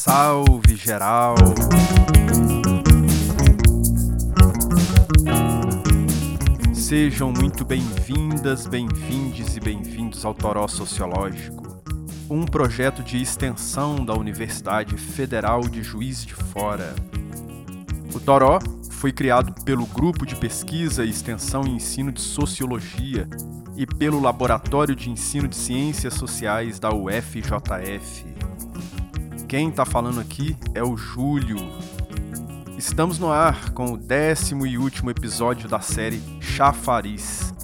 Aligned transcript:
Salve 0.00 0.76
geral! 0.76 1.34
Sejam 6.72 7.32
muito 7.32 7.64
bem-vindas, 7.64 8.68
bem-vindes 8.68 9.56
e 9.56 9.60
bem-vindos 9.60 10.24
ao 10.24 10.32
Toró 10.32 10.68
Sociológico, 10.68 11.82
um 12.30 12.44
projeto 12.44 13.02
de 13.02 13.20
extensão 13.20 14.04
da 14.04 14.14
Universidade 14.14 14.96
Federal 14.96 15.62
de 15.62 15.82
Juiz 15.82 16.24
de 16.24 16.32
Fora. 16.32 16.94
O 18.14 18.20
Toró 18.20 18.60
foi 18.92 19.10
criado 19.10 19.52
pelo 19.64 19.84
Grupo 19.84 20.24
de 20.24 20.36
Pesquisa 20.36 21.04
e 21.04 21.10
Extensão 21.10 21.64
e 21.66 21.70
Ensino 21.70 22.12
de 22.12 22.20
Sociologia 22.20 23.28
e 23.76 23.84
pelo 23.84 24.20
Laboratório 24.20 24.94
de 24.94 25.10
Ensino 25.10 25.48
de 25.48 25.56
Ciências 25.56 26.14
Sociais 26.14 26.78
da 26.78 26.94
UFJF. 26.94 28.37
Quem 29.48 29.70
está 29.70 29.86
falando 29.86 30.20
aqui 30.20 30.54
é 30.74 30.82
o 30.82 30.94
Júlio. 30.94 31.56
Estamos 32.76 33.18
no 33.18 33.32
ar 33.32 33.70
com 33.70 33.94
o 33.94 33.96
décimo 33.96 34.66
e 34.66 34.76
último 34.76 35.10
episódio 35.10 35.66
da 35.66 35.80
série 35.80 36.22
Chafariz. 36.38 37.54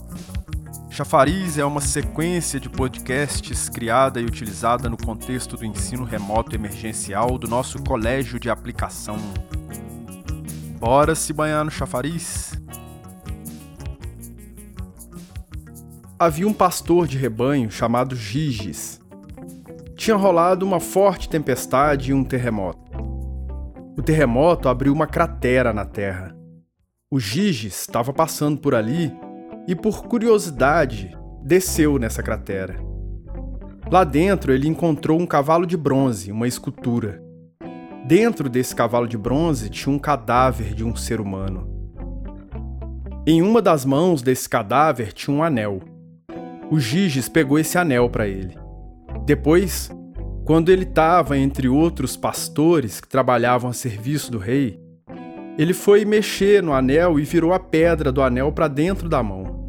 Chafariz 0.89 1.59
é 1.59 1.65
uma 1.65 1.83
sequência 1.83 2.59
de 2.59 2.71
podcasts 2.71 3.69
criada 3.69 4.19
e 4.19 4.25
utilizada 4.25 4.89
no 4.89 4.97
contexto 4.97 5.59
do 5.59 5.67
ensino 5.67 6.05
remoto 6.05 6.55
emergencial 6.57 7.37
do 7.37 7.47
nosso 7.47 7.79
colégio 7.83 8.41
de 8.41 8.49
aplicação. 8.49 9.19
Bora 10.79 11.15
se 11.15 11.35
banhar 11.35 11.67
no 11.67 11.71
chafariz? 11.71 12.55
Havia 16.19 16.49
um 16.49 16.55
pastor 16.55 17.07
de 17.07 17.19
rebanho 17.19 17.71
chamado 17.71 18.17
Giges. 18.17 19.04
Tinha 20.05 20.19
rolado 20.19 20.67
uma 20.67 20.81
forte 20.81 21.31
tempestade 21.31 22.11
e 22.11 22.15
um 22.15 22.23
terremoto. 22.23 22.93
O 23.97 24.03
terremoto 24.03 24.69
abriu 24.69 24.93
uma 24.93 25.07
cratera 25.07 25.73
na 25.73 25.87
terra. 25.87 26.37
O 27.11 27.19
Giges 27.19 27.81
estava 27.81 28.13
passando 28.13 28.61
por 28.61 28.75
ali 28.75 29.11
e, 29.67 29.75
por 29.75 30.07
curiosidade, 30.07 31.17
desceu 31.43 31.99
nessa 31.99 32.23
cratera. 32.23 32.77
Lá 33.91 34.05
dentro 34.05 34.53
ele 34.53 34.69
encontrou 34.69 35.19
um 35.19 35.25
cavalo 35.25 35.65
de 35.65 35.75
bronze, 35.75 36.31
uma 36.31 36.47
escultura. 36.47 37.23
Dentro 38.07 38.51
desse 38.51 38.77
cavalo 38.77 39.09
de 39.09 39.17
bronze 39.17 39.71
tinha 39.71 39.97
um 39.97 39.99
cadáver 39.99 40.75
de 40.75 40.85
um 40.85 40.95
ser 40.95 41.19
humano. 41.19 41.67
Em 43.27 43.41
uma 43.41 43.63
das 43.63 43.87
mãos 43.87 44.21
desse 44.21 44.51
cadáver 44.51 45.15
tinha 45.15 45.35
um 45.35 45.43
anel. 45.43 45.81
O 46.71 46.79
Giges 46.79 47.27
pegou 47.27 47.59
esse 47.59 47.79
anel 47.79 48.11
para 48.11 48.29
ele. 48.29 48.64
Depois, 49.25 49.91
quando 50.45 50.71
ele 50.71 50.85
estava 50.85 51.39
entre 51.39 51.69
outros 51.69 52.17
pastores 52.17 53.01
que 53.01 53.09
trabalhavam 53.09 53.71
a 53.71 53.73
serviço 53.73 54.31
do 54.31 54.39
rei, 54.39 54.79
ele 55.57 55.73
foi 55.73 56.05
mexer 56.05 56.63
no 56.63 56.73
anel 56.73 57.19
e 57.19 57.23
virou 57.23 57.53
a 57.53 57.61
pedra 57.61 58.11
do 58.11 58.23
anel 58.23 58.53
para 58.53 58.69
dentro 58.69 59.09
da 59.09 59.23
mão. 59.23 59.69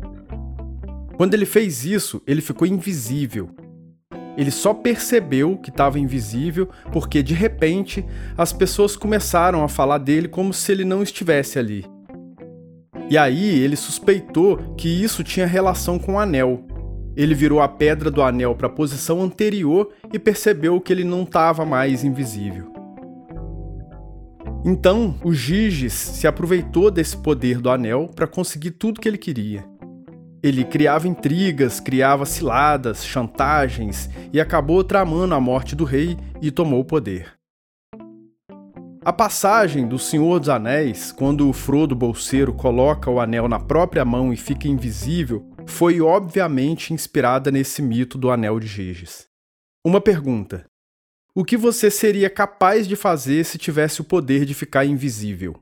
Quando 1.16 1.34
ele 1.34 1.46
fez 1.46 1.86
isso, 1.86 2.22
ele 2.28 2.42
ficou 2.42 2.68
invisível 2.68 3.50
ele 4.38 4.52
só 4.52 4.74
percebeu 4.74 5.58
que 5.58 5.70
estava 5.70 6.00
invisível 6.00 6.70
porque, 6.92 7.24
de 7.24 7.34
repente, 7.34 8.06
as 8.38 8.52
pessoas 8.52 8.96
começaram 8.96 9.64
a 9.64 9.70
falar 9.70 9.98
dele 9.98 10.28
como 10.28 10.54
se 10.54 10.72
ele 10.72 10.84
não 10.84 11.02
estivesse 11.02 11.58
ali. 11.58 11.86
E 13.10 13.18
aí 13.18 13.60
ele 13.60 13.76
suspeitou 13.76 14.58
que 14.76 14.90
isso 14.90 15.24
tinha 15.24 15.46
relação 15.46 15.98
com 15.98 16.16
o 16.16 16.20
anel. 16.20 16.66
Ele 17.16 17.34
virou 17.34 17.62
a 17.62 17.68
pedra 17.68 18.12
do 18.12 18.22
anel 18.22 18.56
para 18.56 18.68
a 18.68 18.70
posição 18.70 19.22
anterior 19.22 19.90
e 20.12 20.20
percebeu 20.20 20.80
que 20.82 20.92
ele 20.92 21.04
não 21.04 21.24
estava 21.24 21.66
mais 21.66 22.04
invisível. 22.04 22.74
Então, 24.66 25.16
o 25.24 25.32
Giges 25.32 25.94
se 25.94 26.28
aproveitou 26.28 26.90
desse 26.90 27.16
poder 27.16 27.62
do 27.62 27.70
anel 27.70 28.10
para 28.14 28.26
conseguir 28.26 28.72
tudo 28.72 29.00
que 29.00 29.08
ele 29.08 29.18
queria. 29.18 29.64
Ele 30.42 30.64
criava 30.64 31.08
intrigas, 31.08 31.80
criava 31.80 32.26
ciladas, 32.26 33.06
chantagens 33.06 34.10
e 34.34 34.40
acabou 34.40 34.84
tramando 34.84 35.34
a 35.36 35.40
morte 35.40 35.76
do 35.76 35.84
rei 35.84 36.18
e 36.42 36.52
tomou 36.52 36.82
o 36.82 36.86
poder. 36.86 37.34
A 39.04 39.14
passagem 39.14 39.88
do 39.88 40.00
Senhor 40.00 40.40
dos 40.40 40.50
Anéis, 40.50 41.12
quando 41.12 41.48
o 41.48 41.54
Frodo 41.54 41.96
Bolseiro 41.96 42.52
coloca 42.52 43.10
o 43.10 43.20
anel 43.20 43.48
na 43.48 43.60
própria 43.60 44.04
mão 44.04 44.34
e 44.34 44.36
fica 44.36 44.68
invisível, 44.68 45.46
foi 45.68 46.02
obviamente 46.02 46.94
inspirada 46.94 47.52
nesse 47.52 47.82
mito 47.82 48.18
do 48.18 48.30
Anel 48.32 48.60
de 48.60 48.68
Giges. 48.68 49.28
Uma 49.86 50.00
pergunta: 50.00 50.66
O 51.34 51.44
que 51.44 51.58
você 51.58 51.92
seria 51.92 52.30
capaz 52.30 52.88
de 52.88 52.96
fazer 52.96 53.44
se 53.46 53.58
tivesse 53.58 54.02
o 54.02 54.06
poder 54.06 54.46
de 54.46 54.54
ficar 54.54 54.86
invisível? 54.86 55.62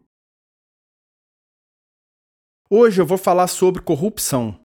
Hoje 2.70 3.02
eu 3.02 3.06
vou 3.06 3.18
falar 3.18 3.48
sobre 3.48 3.82
corrupção, 3.82 4.64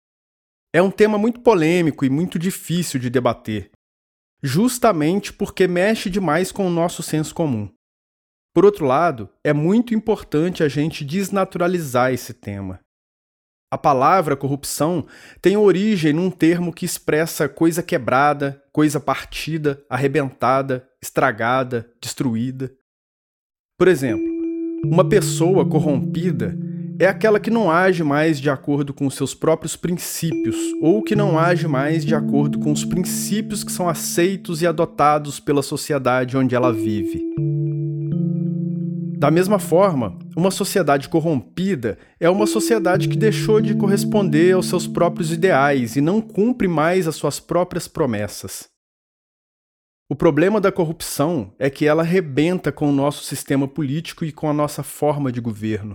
é 0.72 0.80
um 0.80 0.90
tema 0.90 1.18
muito 1.18 1.40
polêmico 1.40 2.04
e 2.04 2.10
muito 2.10 2.38
difícil 2.38 3.00
de 3.00 3.10
debater, 3.10 3.72
justamente 4.40 5.32
porque 5.32 5.66
mexe 5.66 6.08
demais 6.08 6.52
com 6.52 6.64
o 6.64 6.70
nosso 6.70 7.02
senso 7.02 7.34
comum. 7.34 7.68
Por 8.54 8.64
outro 8.64 8.86
lado, 8.86 9.28
é 9.44 9.52
muito 9.52 9.94
importante 9.94 10.62
a 10.62 10.68
gente 10.68 11.04
desnaturalizar 11.04 12.12
esse 12.12 12.32
tema. 12.32 12.80
A 13.72 13.78
palavra 13.78 14.36
corrupção 14.36 15.06
tem 15.40 15.56
origem 15.56 16.12
num 16.12 16.28
termo 16.28 16.72
que 16.72 16.84
expressa 16.84 17.48
coisa 17.48 17.84
quebrada, 17.84 18.60
coisa 18.72 18.98
partida, 18.98 19.80
arrebentada, 19.88 20.88
estragada, 21.00 21.88
destruída. 22.02 22.72
Por 23.78 23.86
exemplo, 23.86 24.26
uma 24.84 25.08
pessoa 25.08 25.64
corrompida 25.64 26.58
é 26.98 27.06
aquela 27.06 27.38
que 27.38 27.48
não 27.48 27.70
age 27.70 28.02
mais 28.02 28.40
de 28.40 28.50
acordo 28.50 28.92
com 28.92 29.08
seus 29.08 29.34
próprios 29.34 29.76
princípios, 29.76 30.56
ou 30.82 31.00
que 31.00 31.14
não 31.14 31.38
age 31.38 31.68
mais 31.68 32.04
de 32.04 32.14
acordo 32.14 32.58
com 32.58 32.72
os 32.72 32.84
princípios 32.84 33.62
que 33.62 33.70
são 33.70 33.88
aceitos 33.88 34.62
e 34.62 34.66
adotados 34.66 35.38
pela 35.38 35.62
sociedade 35.62 36.36
onde 36.36 36.56
ela 36.56 36.72
vive. 36.72 37.24
Da 39.20 39.30
mesma 39.30 39.58
forma, 39.58 40.18
uma 40.34 40.50
sociedade 40.50 41.08
corrompida 41.08 41.98
é 42.18 42.30
uma 42.30 42.46
sociedade 42.46 43.06
que 43.06 43.16
deixou 43.16 43.60
de 43.60 43.74
corresponder 43.74 44.54
aos 44.54 44.66
seus 44.66 44.86
próprios 44.86 45.30
ideais 45.30 45.94
e 45.94 46.00
não 46.00 46.22
cumpre 46.22 46.66
mais 46.66 47.06
as 47.06 47.16
suas 47.16 47.38
próprias 47.38 47.86
promessas. 47.86 48.68
O 50.08 50.16
problema 50.16 50.60
da 50.60 50.72
corrupção 50.72 51.54
é 51.58 51.68
que 51.68 51.84
ela 51.86 52.02
rebenta 52.02 52.72
com 52.72 52.88
o 52.88 52.92
nosso 52.92 53.22
sistema 53.22 53.68
político 53.68 54.24
e 54.24 54.32
com 54.32 54.48
a 54.48 54.54
nossa 54.54 54.82
forma 54.82 55.30
de 55.30 55.40
governo 55.40 55.94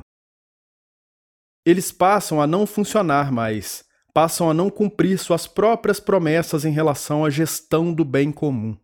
eles 1.66 1.92
passam 1.92 2.40
a 2.40 2.46
não 2.46 2.68
funcionar 2.68 3.32
mais, 3.32 3.84
passam 4.14 4.50
a 4.50 4.54
não 4.54 4.70
cumprir 4.70 5.18
suas 5.18 5.48
próprias 5.48 6.00
promessas 6.00 6.64
em 6.64 6.72
relação 6.72 7.26
à 7.26 7.30
gestão 7.30 7.92
do 7.92 8.06
bem 8.06 8.32
comum. 8.32 8.78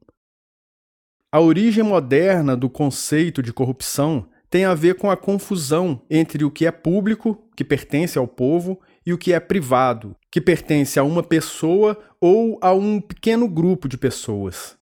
A 1.33 1.39
origem 1.39 1.81
moderna 1.81 2.57
do 2.57 2.69
conceito 2.69 3.41
de 3.41 3.53
corrupção 3.53 4.27
tem 4.49 4.65
a 4.65 4.73
ver 4.73 4.95
com 4.95 5.09
a 5.09 5.15
confusão 5.15 6.01
entre 6.09 6.43
o 6.43 6.51
que 6.51 6.65
é 6.65 6.71
público, 6.71 7.41
que 7.55 7.63
pertence 7.63 8.17
ao 8.17 8.27
povo, 8.27 8.81
e 9.05 9.13
o 9.13 9.17
que 9.17 9.31
é 9.31 9.39
privado, 9.39 10.13
que 10.29 10.41
pertence 10.41 10.99
a 10.99 11.03
uma 11.03 11.23
pessoa 11.23 11.97
ou 12.19 12.59
a 12.61 12.73
um 12.73 12.99
pequeno 12.99 13.47
grupo 13.47 13.87
de 13.87 13.97
pessoas. 13.97 14.75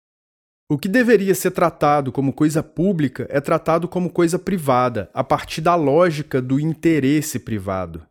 O 0.68 0.76
que 0.76 0.88
deveria 0.88 1.36
ser 1.36 1.52
tratado 1.52 2.12
como 2.12 2.34
coisa 2.34 2.64
pública 2.64 3.28
é 3.30 3.40
tratado 3.40 3.88
como 3.88 4.10
coisa 4.10 4.40
privada, 4.40 5.08
a 5.14 5.24
partir 5.24 5.62
da 5.62 5.76
lógica 5.76 6.42
do 6.42 6.60
interesse 6.60 7.38
privado. 7.38 8.04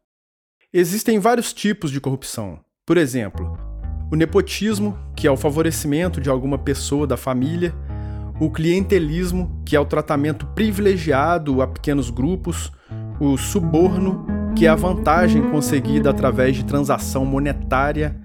Existem 0.73 1.19
vários 1.19 1.53
tipos 1.53 1.91
de 1.91 2.01
corrupção. 2.01 2.61
Por 2.87 2.97
exemplo, 2.97 3.59
o 4.13 4.17
nepotismo, 4.17 4.97
que 5.17 5.27
é 5.27 5.31
o 5.31 5.37
favorecimento 5.37 6.21
de 6.21 6.31
alguma 6.31 6.57
pessoa 6.57 7.05
da 7.05 7.17
família, 7.17 7.75
o 8.41 8.51
clientelismo, 8.51 9.61
que 9.65 9.75
é 9.75 9.81
o 9.81 9.85
tratamento 9.85 10.47
privilegiado 10.49 11.61
a 11.61 11.67
pequenos 11.67 12.09
grupos, 12.09 12.71
o 13.21 13.37
suborno, 13.37 14.25
que 14.57 14.67
é 14.67 14.69
a 14.69 14.77
vantagem 14.77 15.51
conseguida 15.51 16.11
através 16.11 16.55
de 16.55 16.65
transação 16.65 17.25
monetária, 17.25 18.17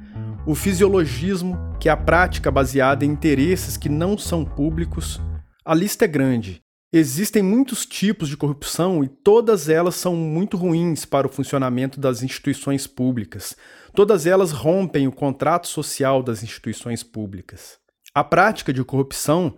o 0.45 0.53
fisiologismo, 0.53 1.57
que 1.79 1.89
é 1.89 1.91
a 1.91 1.97
prática 1.97 2.51
baseada 2.51 3.03
em 3.03 3.09
interesses 3.09 3.75
que 3.75 3.89
não 3.89 4.17
são 4.17 4.45
públicos. 4.45 5.19
A 5.65 5.73
lista 5.73 6.05
é 6.05 6.07
grande. 6.07 6.61
Existem 6.91 7.41
muitos 7.41 7.87
tipos 7.87 8.29
de 8.29 8.37
corrupção 8.37 9.03
e 9.03 9.07
todas 9.07 9.67
elas 9.67 9.95
são 9.95 10.15
muito 10.15 10.57
ruins 10.57 11.05
para 11.05 11.25
o 11.25 11.29
funcionamento 11.29 11.99
das 11.99 12.21
instituições 12.21 12.85
públicas. 12.85 13.55
Todas 13.95 14.27
elas 14.27 14.51
rompem 14.51 15.07
o 15.07 15.11
contrato 15.11 15.67
social 15.67 16.21
das 16.21 16.43
instituições 16.43 17.01
públicas. 17.01 17.79
A 18.13 18.23
prática 18.23 18.71
de 18.71 18.83
corrupção 18.83 19.55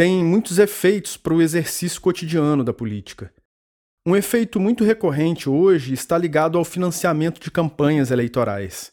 tem 0.00 0.24
muitos 0.24 0.58
efeitos 0.58 1.18
para 1.18 1.34
o 1.34 1.42
exercício 1.42 2.00
cotidiano 2.00 2.64
da 2.64 2.72
política. 2.72 3.30
Um 4.08 4.16
efeito 4.16 4.58
muito 4.58 4.82
recorrente 4.82 5.46
hoje 5.46 5.92
está 5.92 6.16
ligado 6.16 6.56
ao 6.56 6.64
financiamento 6.64 7.38
de 7.38 7.50
campanhas 7.50 8.10
eleitorais. 8.10 8.92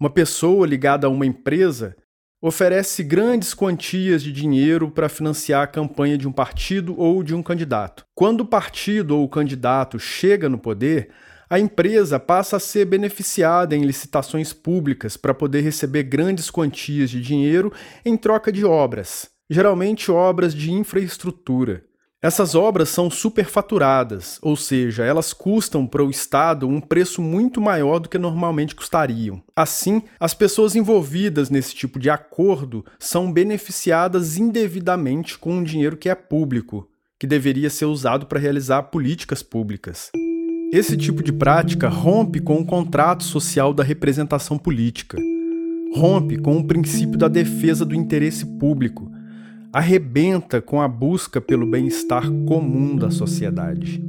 Uma 0.00 0.08
pessoa 0.08 0.66
ligada 0.66 1.06
a 1.06 1.10
uma 1.10 1.26
empresa 1.26 1.94
oferece 2.40 3.04
grandes 3.04 3.52
quantias 3.52 4.22
de 4.22 4.32
dinheiro 4.32 4.90
para 4.90 5.10
financiar 5.10 5.62
a 5.62 5.66
campanha 5.66 6.16
de 6.16 6.26
um 6.26 6.32
partido 6.32 6.98
ou 6.98 7.22
de 7.22 7.34
um 7.34 7.42
candidato. 7.42 8.06
Quando 8.14 8.40
o 8.40 8.46
partido 8.46 9.14
ou 9.14 9.24
o 9.24 9.28
candidato 9.28 9.98
chega 9.98 10.48
no 10.48 10.56
poder, 10.56 11.10
a 11.50 11.60
empresa 11.60 12.18
passa 12.18 12.56
a 12.56 12.60
ser 12.60 12.86
beneficiada 12.86 13.76
em 13.76 13.84
licitações 13.84 14.54
públicas 14.54 15.18
para 15.18 15.34
poder 15.34 15.60
receber 15.60 16.04
grandes 16.04 16.50
quantias 16.50 17.10
de 17.10 17.20
dinheiro 17.20 17.70
em 18.06 18.16
troca 18.16 18.50
de 18.50 18.64
obras, 18.64 19.35
geralmente 19.48 20.10
obras 20.10 20.54
de 20.54 20.72
infraestrutura. 20.72 21.84
Essas 22.22 22.54
obras 22.54 22.88
são 22.88 23.10
superfaturadas, 23.10 24.38
ou 24.42 24.56
seja, 24.56 25.04
elas 25.04 25.32
custam 25.32 25.86
para 25.86 26.02
o 26.02 26.10
Estado 26.10 26.66
um 26.66 26.80
preço 26.80 27.22
muito 27.22 27.60
maior 27.60 28.00
do 28.00 28.08
que 28.08 28.18
normalmente 28.18 28.74
custariam. 28.74 29.40
Assim, 29.54 30.02
as 30.18 30.34
pessoas 30.34 30.74
envolvidas 30.74 31.50
nesse 31.50 31.74
tipo 31.74 31.98
de 31.98 32.10
acordo 32.10 32.84
são 32.98 33.30
beneficiadas 33.30 34.38
indevidamente 34.38 35.38
com 35.38 35.52
um 35.52 35.62
dinheiro 35.62 35.96
que 35.96 36.08
é 36.08 36.14
público, 36.14 36.88
que 37.18 37.26
deveria 37.26 37.70
ser 37.70 37.84
usado 37.84 38.26
para 38.26 38.40
realizar 38.40 38.84
políticas 38.84 39.42
públicas. 39.42 40.10
Esse 40.72 40.96
tipo 40.96 41.22
de 41.22 41.32
prática 41.32 41.88
rompe 41.88 42.40
com 42.40 42.56
o 42.56 42.66
contrato 42.66 43.22
social 43.22 43.72
da 43.72 43.84
representação 43.84 44.58
política, 44.58 45.16
rompe 45.94 46.38
com 46.38 46.58
o 46.58 46.66
princípio 46.66 47.16
da 47.16 47.28
defesa 47.28 47.84
do 47.84 47.94
interesse 47.94 48.44
público 48.58 49.14
arrebenta 49.76 50.62
com 50.62 50.80
a 50.80 50.88
busca 50.88 51.38
pelo 51.38 51.66
bem-estar 51.66 52.22
comum 52.48 52.96
da 52.96 53.10
sociedade. 53.10 54.02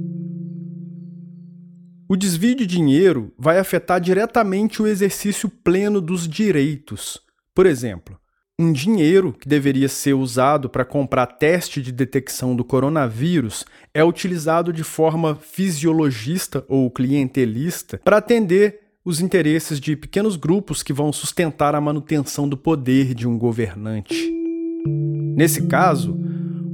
O 2.08 2.16
desvio 2.16 2.56
de 2.56 2.66
dinheiro 2.66 3.34
vai 3.38 3.60
afetar 3.60 4.00
diretamente 4.00 4.82
o 4.82 4.88
exercício 4.88 5.50
pleno 5.50 6.00
dos 6.00 6.26
direitos. 6.26 7.20
Por 7.54 7.66
exemplo, 7.66 8.18
um 8.58 8.72
dinheiro 8.72 9.34
que 9.34 9.50
deveria 9.50 9.90
ser 9.90 10.14
usado 10.14 10.70
para 10.70 10.86
comprar 10.86 11.26
teste 11.26 11.82
de 11.82 11.92
detecção 11.92 12.56
do 12.56 12.64
coronavírus 12.64 13.66
é 13.94 14.02
utilizado 14.02 14.72
de 14.72 14.86
forma 14.86 15.36
fisiologista 15.36 16.64
ou 16.70 16.90
clientelista 16.90 18.00
para 18.06 18.20
atender 18.20 18.80
os 19.04 19.20
interesses 19.20 19.82
de 19.82 19.98
pequenos 19.98 20.38
grupos 20.38 20.82
que 20.82 20.94
vão 20.94 21.12
sustentar 21.12 21.76
a 21.76 21.82
manutenção 21.82 22.48
do 22.48 22.56
poder 22.56 23.14
de 23.14 23.28
um 23.28 23.38
governante. 23.38 24.38
Nesse 25.38 25.68
caso, 25.68 26.20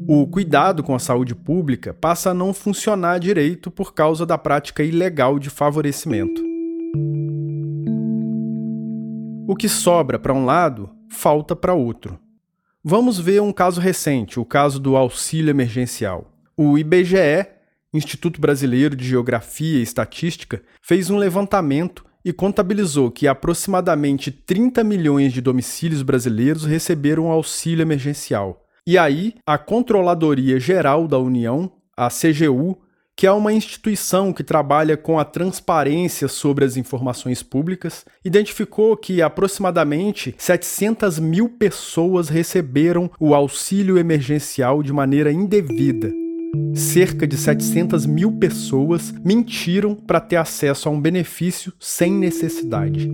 o 0.08 0.26
cuidado 0.26 0.84
com 0.84 0.96
a 0.96 1.00
saúde 1.00 1.36
pública 1.36 1.94
passa 1.94 2.30
a 2.30 2.34
não 2.34 2.54
funcionar 2.54 3.20
direito 3.20 3.70
por 3.70 3.94
causa 3.94 4.26
da 4.26 4.38
prática 4.38 4.82
ilegal 4.82 5.38
de 5.38 5.50
favorecimento. 5.50 6.42
O 9.46 9.54
que 9.54 9.68
sobra 9.68 10.18
para 10.18 10.34
um 10.34 10.46
lado, 10.46 10.90
falta 11.10 11.54
para 11.58 11.74
outro. 11.74 12.18
Vamos 12.82 13.20
ver 13.20 13.42
um 13.42 13.52
caso 13.52 13.82
recente, 13.82 14.40
o 14.40 14.46
caso 14.46 14.80
do 14.80 14.96
auxílio 14.96 15.50
emergencial. 15.50 16.32
O 16.56 16.78
IBGE, 16.78 17.46
Instituto 17.94 18.40
Brasileiro 18.40 18.96
de 18.96 19.06
Geografia 19.06 19.80
e 19.80 19.84
Estatística, 19.84 20.62
fez 20.82 21.10
um 21.10 21.18
levantamento 21.18 22.06
e 22.24 22.32
contabilizou 22.32 23.12
que 23.12 23.28
aproximadamente 23.28 24.32
30 24.32 24.84
milhões 24.84 25.34
de 25.34 25.42
domicílios 25.42 26.02
brasileiros 26.02 26.66
receberam 26.66 27.32
auxílio 27.32 27.82
emergencial. 27.82 28.66
E 28.86 28.98
aí, 28.98 29.36
a 29.46 29.58
Controladoria 29.58 30.60
Geral 30.60 31.08
da 31.08 31.18
União, 31.18 31.72
a 31.96 32.10
CGU, 32.10 32.78
que 33.16 33.28
é 33.28 33.32
uma 33.32 33.54
instituição 33.54 34.34
que 34.34 34.44
trabalha 34.44 34.98
com 34.98 35.20
a 35.20 35.26
transparência 35.26 36.28
sobre 36.28 36.66
as 36.66 36.78
informações 36.78 37.44
públicas, 37.44 38.06
identificou 38.26 38.98
que 38.98 39.22
aproximadamente 39.22 40.34
700 40.38 41.20
mil 41.20 41.48
pessoas 41.48 42.28
receberam 42.30 43.10
o 43.20 43.36
auxílio 43.36 43.98
emergencial 43.98 44.82
de 44.82 44.92
maneira 44.92 45.32
indevida 45.32 46.23
cerca 46.76 47.26
de 47.26 47.38
700 47.38 48.06
mil 48.06 48.32
pessoas 48.32 49.14
mentiram 49.24 49.96
para 49.96 50.20
ter 50.20 50.36
acesso 50.36 50.88
a 50.88 50.92
um 50.92 51.00
benefício 51.00 51.74
sem 51.80 52.12
necessidade. 52.12 53.10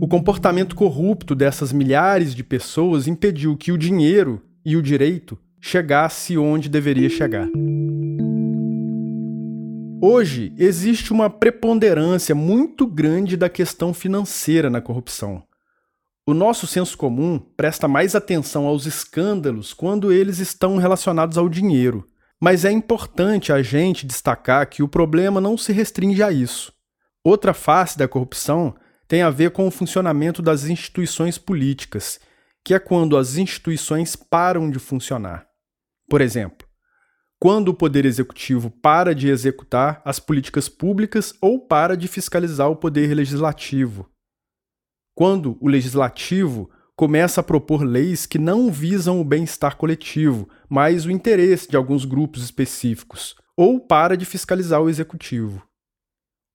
O 0.00 0.06
comportamento 0.06 0.76
corrupto 0.76 1.34
dessas 1.34 1.72
milhares 1.72 2.34
de 2.34 2.44
pessoas 2.44 3.08
impediu 3.08 3.56
que 3.56 3.72
o 3.72 3.78
dinheiro 3.78 4.40
e 4.64 4.76
o 4.76 4.82
direito 4.82 5.36
chegasse 5.60 6.38
onde 6.38 6.68
deveria 6.68 7.08
chegar. 7.08 7.48
Hoje 10.00 10.52
existe 10.56 11.12
uma 11.12 11.28
preponderância 11.28 12.32
muito 12.32 12.86
grande 12.86 13.36
da 13.36 13.48
questão 13.48 13.92
financeira 13.92 14.70
na 14.70 14.80
corrupção. 14.80 15.42
O 16.28 16.34
nosso 16.34 16.66
senso 16.66 16.94
comum 16.98 17.38
presta 17.38 17.88
mais 17.88 18.14
atenção 18.14 18.66
aos 18.66 18.84
escândalos 18.84 19.72
quando 19.72 20.12
eles 20.12 20.40
estão 20.40 20.76
relacionados 20.76 21.38
ao 21.38 21.48
dinheiro. 21.48 22.06
Mas 22.38 22.66
é 22.66 22.70
importante 22.70 23.50
a 23.50 23.62
gente 23.62 24.04
destacar 24.04 24.68
que 24.68 24.82
o 24.82 24.88
problema 24.88 25.40
não 25.40 25.56
se 25.56 25.72
restringe 25.72 26.22
a 26.22 26.30
isso. 26.30 26.70
Outra 27.24 27.54
face 27.54 27.96
da 27.96 28.06
corrupção 28.06 28.76
tem 29.08 29.22
a 29.22 29.30
ver 29.30 29.52
com 29.52 29.66
o 29.66 29.70
funcionamento 29.70 30.42
das 30.42 30.66
instituições 30.66 31.38
políticas, 31.38 32.20
que 32.62 32.74
é 32.74 32.78
quando 32.78 33.16
as 33.16 33.38
instituições 33.38 34.14
param 34.14 34.70
de 34.70 34.78
funcionar. 34.78 35.46
Por 36.10 36.20
exemplo, 36.20 36.68
quando 37.40 37.68
o 37.68 37.74
Poder 37.74 38.04
Executivo 38.04 38.68
para 38.68 39.14
de 39.14 39.30
executar 39.30 40.02
as 40.04 40.20
políticas 40.20 40.68
públicas 40.68 41.32
ou 41.40 41.58
para 41.58 41.96
de 41.96 42.06
fiscalizar 42.06 42.68
o 42.68 42.76
Poder 42.76 43.14
Legislativo 43.14 44.06
quando 45.18 45.58
o 45.60 45.66
legislativo 45.66 46.70
começa 46.94 47.40
a 47.40 47.42
propor 47.42 47.82
leis 47.82 48.24
que 48.24 48.38
não 48.38 48.70
visam 48.70 49.20
o 49.20 49.24
bem-estar 49.24 49.76
coletivo, 49.76 50.48
mas 50.68 51.04
o 51.04 51.10
interesse 51.10 51.68
de 51.68 51.76
alguns 51.76 52.04
grupos 52.04 52.44
específicos, 52.44 53.34
ou 53.56 53.80
para 53.80 54.16
de 54.16 54.24
fiscalizar 54.24 54.80
o 54.80 54.88
executivo. 54.88 55.66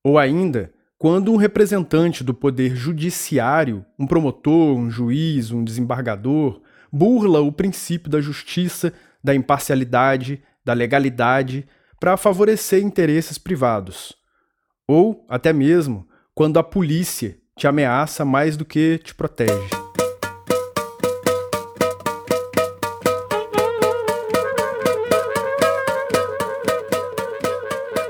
Ou 0.02 0.18
ainda, 0.18 0.74
quando 0.98 1.34
um 1.34 1.36
representante 1.36 2.24
do 2.24 2.34
poder 2.34 2.74
judiciário, 2.74 3.86
um 4.00 4.08
promotor, 4.08 4.78
um 4.78 4.90
juiz, 4.90 5.52
um 5.52 5.62
desembargador, 5.62 6.62
burla 6.90 7.42
o 7.42 7.52
princípio 7.52 8.10
da 8.10 8.22
justiça, 8.22 8.94
da 9.22 9.36
imparcialidade, 9.36 10.42
da 10.64 10.72
legalidade 10.72 11.68
para 12.00 12.16
favorecer 12.16 12.82
interesses 12.82 13.38
privados. 13.38 14.14
Ou, 14.88 15.26
até 15.28 15.52
mesmo, 15.52 16.08
quando 16.34 16.58
a 16.60 16.64
polícia 16.64 17.43
te 17.58 17.68
ameaça 17.68 18.26
mais 18.26 18.58
do 18.58 18.66
que 18.66 18.98
te 18.98 19.14
protege. 19.14 19.70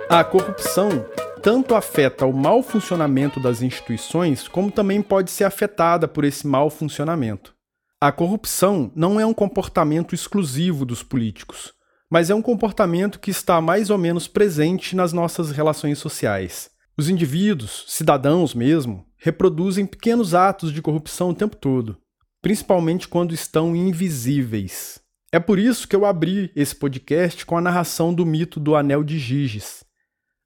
A 0.10 0.24
corrupção 0.24 1.06
tanto 1.42 1.76
afeta 1.76 2.26
o 2.26 2.32
mau 2.32 2.64
funcionamento 2.64 3.40
das 3.40 3.62
instituições, 3.62 4.48
como 4.48 4.72
também 4.72 5.02
pode 5.02 5.30
ser 5.30 5.44
afetada 5.44 6.08
por 6.08 6.24
esse 6.24 6.48
mau 6.48 6.70
funcionamento. 6.70 7.54
A 8.00 8.12
corrupção 8.12 8.92
não 8.96 9.20
é 9.20 9.26
um 9.26 9.34
comportamento 9.34 10.14
exclusivo 10.16 10.86
dos 10.86 11.04
políticos, 11.04 11.74
mas 12.10 12.30
é 12.30 12.36
um 12.36 12.42
comportamento 12.42 13.20
que 13.20 13.32
está 13.32 13.60
mais 13.60 13.90
ou 13.90 13.98
menos 13.98 14.28
presente 14.28 14.96
nas 14.96 15.12
nossas 15.12 15.52
relações 15.52 15.98
sociais. 15.98 16.73
Os 16.96 17.10
indivíduos, 17.10 17.86
cidadãos 17.88 18.54
mesmo, 18.54 19.04
reproduzem 19.18 19.84
pequenos 19.84 20.36
atos 20.36 20.72
de 20.72 20.80
corrupção 20.80 21.30
o 21.30 21.34
tempo 21.34 21.56
todo, 21.56 21.98
principalmente 22.40 23.08
quando 23.08 23.34
estão 23.34 23.76
invisíveis. 23.76 25.02
É 25.32 25.40
por 25.40 25.58
isso 25.58 25.88
que 25.88 25.96
eu 25.96 26.06
abri 26.06 26.52
esse 26.56 26.76
podcast 26.76 27.44
com 27.48 27.58
a 27.58 27.62
narração 27.62 28.14
do 28.14 28.24
mito 28.24 28.60
do 28.60 28.76
Anel 28.76 29.04
de 29.04 29.18
Giges. 29.18 29.84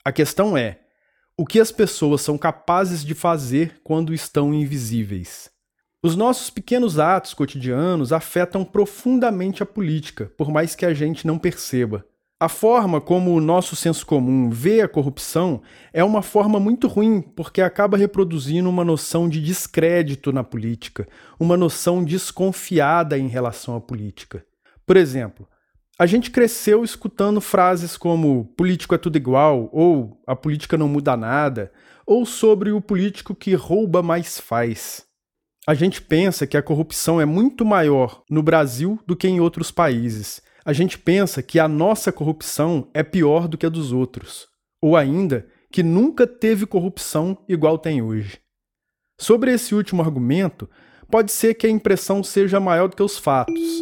A 0.06 0.12
questão 0.14 0.58
é: 0.58 0.80
o 1.38 1.46
que 1.46 1.60
as 1.60 1.70
pessoas 1.70 2.22
são 2.22 2.38
capazes 2.38 3.04
de 3.04 3.14
fazer 3.14 3.82
quando 3.84 4.14
estão 4.14 4.54
invisíveis? 4.54 5.50
Os 6.02 6.16
nossos 6.16 6.50
pequenos 6.50 6.98
atos 6.98 7.34
cotidianos 7.34 8.14
afetam 8.14 8.64
profundamente 8.64 9.62
a 9.62 9.66
política, 9.66 10.32
por 10.38 10.50
mais 10.50 10.76
que 10.76 10.86
a 10.86 10.94
gente 10.94 11.28
não 11.28 11.38
perceba. 11.38 12.06
A 12.40 12.48
forma 12.48 13.02
como 13.02 13.34
o 13.34 13.42
nosso 13.42 13.76
senso 13.76 14.06
comum 14.06 14.52
vê 14.52 14.82
a 14.82 14.88
corrupção 14.88 15.60
é 15.92 16.04
uma 16.04 16.22
forma 16.22 16.60
muito 16.60 16.88
ruim, 16.88 17.20
porque 17.20 17.62
acaba 17.62 17.98
reproduzindo 17.98 18.70
uma 18.70 18.86
noção 18.86 19.28
de 19.28 19.42
descrédito 19.42 20.32
na 20.32 20.44
política, 20.44 21.08
uma 21.40 21.58
noção 21.58 22.04
desconfiada 22.04 23.18
em 23.18 23.28
relação 23.28 23.76
à 23.76 23.82
política. 23.82 24.46
Por 24.86 24.96
exemplo, 24.96 25.48
a 25.98 26.06
gente 26.06 26.30
cresceu 26.30 26.84
escutando 26.84 27.42
frases 27.42 27.98
como 27.98 28.46
político 28.56 28.94
é 28.94 29.00
tudo 29.00 29.16
igual, 29.16 29.68
ou 29.74 30.22
a 30.28 30.36
política 30.36 30.78
não 30.78 30.88
muda 30.88 31.18
nada, 31.18 31.72
ou 32.06 32.24
sobre 32.24 32.72
o 32.72 32.80
político 32.80 33.34
que 33.34 33.56
rouba 33.56 34.04
mais 34.04 34.40
faz. 34.40 35.08
A 35.66 35.74
gente 35.74 36.04
pensa 36.04 36.46
que 36.46 36.56
a 36.56 36.62
corrupção 36.62 37.20
é 37.20 37.26
muito 37.26 37.66
maior 37.66 38.22
no 38.30 38.44
Brasil 38.44 39.00
do 39.08 39.16
que 39.16 39.28
em 39.28 39.40
outros 39.40 39.72
países 39.72 40.46
a 40.68 40.74
gente 40.74 41.00
pensa 41.00 41.42
que 41.42 41.60
a 41.60 41.68
nossa 41.68 42.12
corrupção 42.12 42.90
é 42.94 43.02
pior 43.02 43.48
do 43.48 43.58
que 43.58 43.66
a 43.66 43.70
dos 43.70 43.94
outros, 43.94 44.50
ou 44.82 44.98
ainda 44.98 45.48
que 45.72 45.82
nunca 45.82 46.28
teve 46.28 46.66
corrupção 46.66 47.38
igual 47.48 47.78
tem 47.78 48.02
hoje. 48.02 48.38
Sobre 49.18 49.54
esse 49.54 49.74
último 49.74 50.02
argumento, 50.02 50.70
pode 51.10 51.32
ser 51.32 51.54
que 51.54 51.66
a 51.66 51.70
impressão 51.70 52.22
seja 52.22 52.60
maior 52.60 52.90
do 52.90 52.98
que 52.98 53.02
os 53.02 53.18
fatos. 53.18 53.82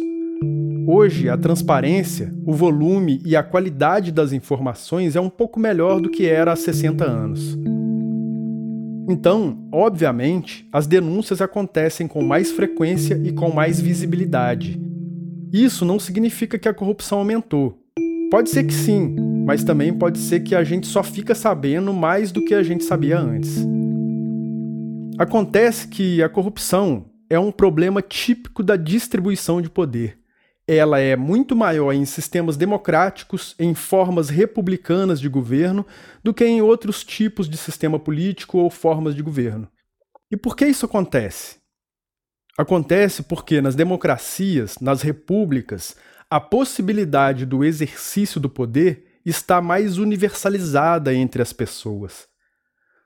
Hoje, 0.86 1.28
a 1.28 1.36
transparência, 1.36 2.32
o 2.46 2.52
volume 2.52 3.20
e 3.26 3.34
a 3.34 3.42
qualidade 3.42 4.12
das 4.12 4.32
informações 4.32 5.16
é 5.16 5.20
um 5.20 5.28
pouco 5.28 5.58
melhor 5.58 6.00
do 6.00 6.08
que 6.08 6.24
era 6.24 6.52
há 6.52 6.56
60 6.56 7.04
anos. 7.04 7.58
Então, 9.08 9.68
obviamente, 9.72 10.68
as 10.72 10.86
denúncias 10.86 11.40
acontecem 11.40 12.06
com 12.06 12.22
mais 12.22 12.52
frequência 12.52 13.20
e 13.24 13.32
com 13.32 13.50
mais 13.50 13.80
visibilidade. 13.80 14.80
Isso 15.52 15.84
não 15.84 15.98
significa 15.98 16.58
que 16.58 16.68
a 16.68 16.74
corrupção 16.74 17.18
aumentou. 17.18 17.78
Pode 18.30 18.50
ser 18.50 18.64
que 18.64 18.74
sim, 18.74 19.14
mas 19.46 19.62
também 19.62 19.92
pode 19.92 20.18
ser 20.18 20.40
que 20.40 20.54
a 20.54 20.64
gente 20.64 20.86
só 20.86 21.02
fica 21.02 21.34
sabendo 21.34 21.92
mais 21.92 22.32
do 22.32 22.44
que 22.44 22.54
a 22.54 22.62
gente 22.62 22.84
sabia 22.84 23.18
antes. 23.18 23.64
Acontece 25.18 25.86
que 25.88 26.22
a 26.22 26.28
corrupção 26.28 27.06
é 27.30 27.38
um 27.38 27.52
problema 27.52 28.02
típico 28.02 28.62
da 28.62 28.76
distribuição 28.76 29.62
de 29.62 29.70
poder. 29.70 30.18
Ela 30.68 30.98
é 30.98 31.14
muito 31.14 31.54
maior 31.54 31.92
em 31.92 32.04
sistemas 32.04 32.56
democráticos, 32.56 33.54
em 33.58 33.72
formas 33.72 34.28
republicanas 34.28 35.20
de 35.20 35.28
governo, 35.28 35.86
do 36.24 36.34
que 36.34 36.44
em 36.44 36.60
outros 36.60 37.04
tipos 37.04 37.48
de 37.48 37.56
sistema 37.56 38.00
político 38.00 38.58
ou 38.58 38.68
formas 38.68 39.14
de 39.14 39.22
governo. 39.22 39.68
E 40.30 40.36
por 40.36 40.56
que 40.56 40.66
isso 40.66 40.84
acontece? 40.84 41.56
Acontece 42.58 43.22
porque 43.22 43.60
nas 43.60 43.74
democracias, 43.74 44.76
nas 44.80 45.02
repúblicas, 45.02 45.94
a 46.30 46.40
possibilidade 46.40 47.44
do 47.44 47.62
exercício 47.62 48.40
do 48.40 48.48
poder 48.48 49.20
está 49.26 49.60
mais 49.60 49.98
universalizada 49.98 51.12
entre 51.12 51.42
as 51.42 51.52
pessoas. 51.52 52.26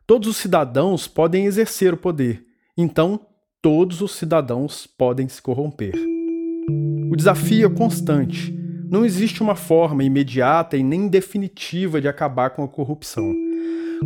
Todos 0.06 0.28
os 0.28 0.36
cidadãos 0.36 1.08
podem 1.08 1.46
exercer 1.46 1.92
o 1.92 1.96
poder, 1.96 2.44
então 2.76 3.26
todos 3.60 4.00
os 4.00 4.12
cidadãos 4.12 4.86
podem 4.86 5.28
se 5.28 5.42
corromper. 5.42 5.94
O 7.10 7.16
desafio 7.16 7.66
é 7.66 7.70
constante. 7.70 8.52
Não 8.88 9.04
existe 9.04 9.42
uma 9.42 9.56
forma 9.56 10.04
imediata 10.04 10.76
e 10.76 10.82
nem 10.82 11.08
definitiva 11.08 12.00
de 12.00 12.08
acabar 12.08 12.50
com 12.50 12.62
a 12.62 12.68
corrupção. 12.68 13.49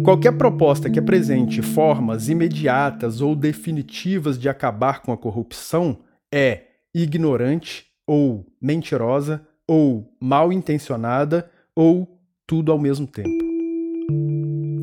Qualquer 0.02 0.32
proposta 0.32 0.90
que 0.90 0.98
apresente 0.98 1.62
formas 1.62 2.28
imediatas 2.28 3.20
ou 3.20 3.36
definitivas 3.36 4.38
de 4.38 4.48
acabar 4.48 5.02
com 5.02 5.12
a 5.12 5.16
corrupção 5.16 5.98
é 6.32 6.64
ignorante 6.92 7.86
ou 8.06 8.44
mentirosa 8.60 9.46
ou 9.66 10.12
mal 10.20 10.52
intencionada 10.52 11.50
ou 11.74 12.20
tudo 12.46 12.72
ao 12.72 12.78
mesmo 12.78 13.06
tempo. 13.06 13.44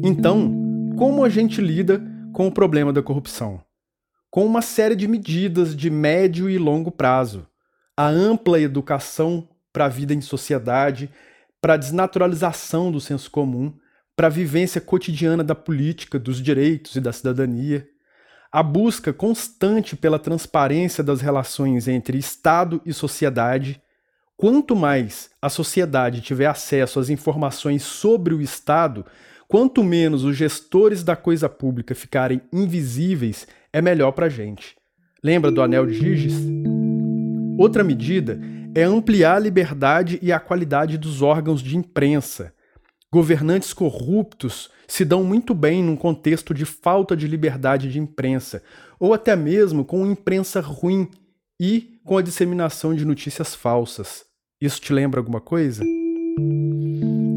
Então, 0.03 0.51
como 0.97 1.23
a 1.23 1.29
gente 1.29 1.61
lida 1.61 2.01
com 2.33 2.47
o 2.47 2.51
problema 2.51 2.91
da 2.91 3.03
corrupção? 3.03 3.61
Com 4.29 4.45
uma 4.45 4.61
série 4.61 4.95
de 4.95 5.07
medidas 5.07 5.75
de 5.75 5.89
médio 5.89 6.49
e 6.49 6.57
longo 6.57 6.89
prazo, 6.89 7.45
a 7.95 8.07
ampla 8.07 8.59
educação 8.59 9.47
para 9.73 9.85
a 9.85 9.89
vida 9.89 10.13
em 10.13 10.21
sociedade, 10.21 11.09
para 11.61 11.73
a 11.73 11.77
desnaturalização 11.77 12.91
do 12.91 12.99
senso 12.99 13.29
comum, 13.29 13.73
para 14.15 14.27
a 14.27 14.29
vivência 14.29 14.79
cotidiana 14.79 15.43
da 15.43 15.55
política, 15.55 16.19
dos 16.19 16.41
direitos 16.41 16.95
e 16.95 17.01
da 17.01 17.11
cidadania, 17.11 17.87
a 18.51 18.61
busca 18.61 19.13
constante 19.13 19.95
pela 19.95 20.19
transparência 20.19 21.03
das 21.03 21.21
relações 21.21 21.87
entre 21.87 22.17
Estado 22.17 22.81
e 22.85 22.91
sociedade. 22.93 23.81
Quanto 24.35 24.75
mais 24.75 25.29
a 25.41 25.47
sociedade 25.47 26.21
tiver 26.21 26.47
acesso 26.47 26.99
às 26.99 27.09
informações 27.09 27.83
sobre 27.83 28.33
o 28.33 28.41
Estado, 28.41 29.05
quanto 29.47 29.83
menos 29.83 30.23
os 30.23 30.35
gestores 30.35 31.03
da 31.03 31.15
coisa 31.15 31.47
pública 31.47 31.95
ficarem 31.95 32.41
invisíveis, 32.51 33.47
é 33.71 33.81
melhor 33.81 34.11
para 34.11 34.25
a 34.25 34.29
gente. 34.29 34.75
Lembra 35.23 35.51
do 35.51 35.61
anel 35.61 35.85
de 35.85 35.93
Giges? 35.93 36.33
Outra 37.57 37.83
medida 37.83 38.39
é 38.73 38.83
ampliar 38.83 39.35
a 39.35 39.39
liberdade 39.39 40.19
e 40.21 40.31
a 40.31 40.39
qualidade 40.39 40.97
dos 40.97 41.21
órgãos 41.21 41.61
de 41.61 41.77
imprensa. 41.77 42.53
Governantes 43.13 43.73
corruptos 43.73 44.69
se 44.87 45.03
dão 45.03 45.21
muito 45.21 45.53
bem 45.53 45.83
num 45.83 45.97
contexto 45.97 46.53
de 46.53 46.63
falta 46.63 47.15
de 47.15 47.27
liberdade 47.27 47.91
de 47.91 47.99
imprensa, 47.99 48.63
ou 48.97 49.13
até 49.13 49.35
mesmo 49.35 49.83
com 49.83 50.05
imprensa 50.05 50.61
ruim 50.61 51.09
e 51.59 51.99
com 52.05 52.17
a 52.17 52.21
disseminação 52.21 52.95
de 52.95 53.03
notícias 53.03 53.53
falsas. 53.53 54.23
Isso 54.61 54.79
te 54.79 54.93
lembra 54.93 55.19
alguma 55.19 55.41
coisa? 55.41 55.83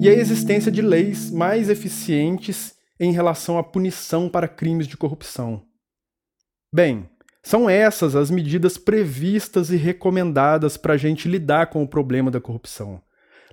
E 0.00 0.08
a 0.08 0.12
existência 0.12 0.70
de 0.70 0.80
leis 0.80 1.30
mais 1.30 1.68
eficientes 1.68 2.74
em 3.00 3.10
relação 3.10 3.58
à 3.58 3.64
punição 3.64 4.28
para 4.28 4.46
crimes 4.46 4.86
de 4.86 4.96
corrupção. 4.96 5.62
Bem, 6.72 7.08
são 7.42 7.68
essas 7.68 8.14
as 8.14 8.30
medidas 8.30 8.78
previstas 8.78 9.70
e 9.70 9.76
recomendadas 9.76 10.76
para 10.76 10.94
a 10.94 10.96
gente 10.96 11.28
lidar 11.28 11.66
com 11.66 11.82
o 11.82 11.88
problema 11.88 12.30
da 12.30 12.40
corrupção. 12.40 13.02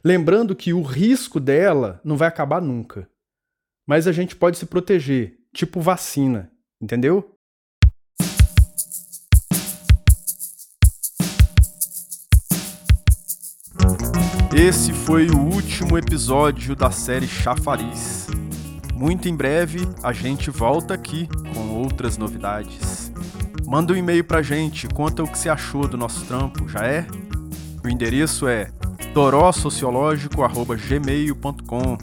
Lembrando 0.03 0.55
que 0.55 0.73
o 0.73 0.81
risco 0.81 1.39
dela 1.39 2.01
não 2.03 2.17
vai 2.17 2.27
acabar 2.27 2.59
nunca. 2.59 3.07
Mas 3.87 4.07
a 4.07 4.11
gente 4.11 4.35
pode 4.35 4.57
se 4.57 4.65
proteger, 4.65 5.37
tipo 5.53 5.79
vacina, 5.79 6.51
entendeu? 6.81 7.35
Esse 14.55 14.91
foi 14.91 15.29
o 15.29 15.37
último 15.37 15.95
episódio 15.99 16.75
da 16.75 16.89
série 16.89 17.27
Chafariz. 17.27 18.25
Muito 18.95 19.29
em 19.29 19.35
breve 19.35 19.81
a 20.01 20.11
gente 20.11 20.49
volta 20.49 20.95
aqui 20.95 21.27
com 21.53 21.75
outras 21.75 22.17
novidades. 22.17 23.11
Manda 23.67 23.93
um 23.93 23.95
e-mail 23.95 24.23
pra 24.23 24.41
gente, 24.41 24.87
conta 24.87 25.21
o 25.23 25.31
que 25.31 25.37
você 25.37 25.47
achou 25.47 25.87
do 25.87 25.95
nosso 25.95 26.25
trampo, 26.25 26.67
já 26.67 26.87
é? 26.87 27.05
O 27.83 27.87
endereço 27.87 28.47
é 28.47 28.71
torossociológico.gmail.com 29.13 31.97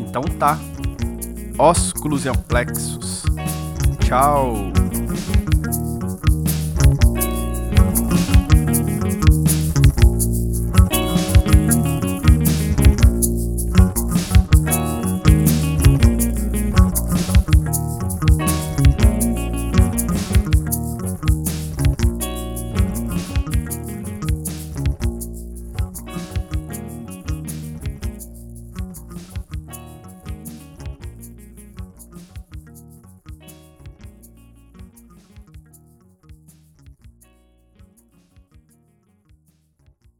Então 0.00 0.22
tá. 0.38 0.58
Ósculos 1.58 2.24
e 2.24 2.28
amplexos. 2.28 3.24
Tchau! 4.00 4.83